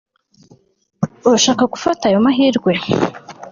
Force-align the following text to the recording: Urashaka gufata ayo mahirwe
Urashaka 1.27 1.63
gufata 1.73 2.03
ayo 2.09 2.17
mahirwe 2.25 2.71